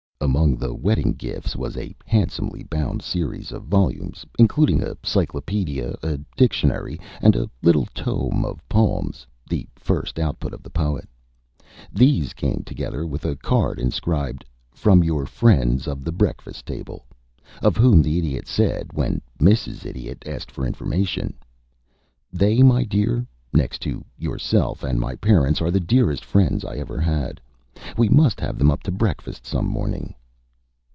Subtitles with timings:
[0.23, 6.19] Among the wedding gifts was a handsomely bound series of volumes, including a cyclopædia, a
[6.37, 11.09] dictionary, and a little tome of poems, the first output of the Poet.
[11.91, 17.07] These came together, with a card inscribed, "From your Friends of the Breakfast Table,"
[17.63, 19.85] of whom the Idiot said, when Mrs.
[19.87, 21.33] Idiot asked for information:
[22.31, 26.99] "They, my dear, next to yourself and my parents, are the dearest friends I ever
[27.01, 27.41] had.
[27.97, 30.13] We must have them up to breakfast some morning."